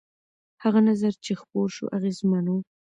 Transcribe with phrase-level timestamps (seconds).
[0.63, 2.53] هغه نظر چې خپور شو اغېزمن و.